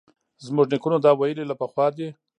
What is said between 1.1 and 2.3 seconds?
ویلي له پخوا دي